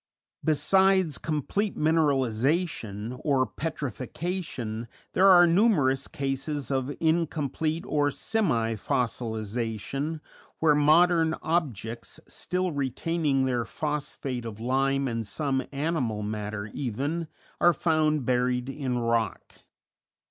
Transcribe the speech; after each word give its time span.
Besides 0.43 1.19
complete 1.19 1.77
mineralization, 1.77 3.21
or 3.23 3.45
petrifaction, 3.45 4.87
there 5.13 5.27
are 5.29 5.45
numerous 5.45 6.07
cases 6.07 6.71
of 6.71 6.95
incomplete 6.99 7.85
or 7.87 8.09
semi 8.09 8.73
fossilization, 8.73 10.19
where 10.57 10.73
modern 10.73 11.35
objects, 11.43 12.19
still 12.27 12.71
retaining 12.71 13.45
their 13.45 13.63
phosphate 13.63 14.43
of 14.43 14.59
lime 14.59 15.07
and 15.07 15.27
some 15.27 15.67
animal 15.71 16.23
matter 16.23 16.71
even, 16.73 17.27
are 17.59 17.71
found 17.71 18.25
buried 18.25 18.69
in 18.69 18.97
rock. 18.97 19.53